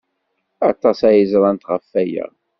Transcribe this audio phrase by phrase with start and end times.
[0.69, 2.25] Aṭas ay ẓrant ɣef waya.